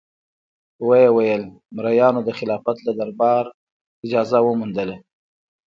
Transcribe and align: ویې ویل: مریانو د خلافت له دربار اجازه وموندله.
ویې 0.87 1.07
ویل: 1.15 1.43
مریانو 1.75 2.21
د 2.23 2.29
خلافت 2.39 2.77
له 2.87 2.91
دربار 2.99 3.45
اجازه 4.05 4.37
وموندله. 4.43 4.95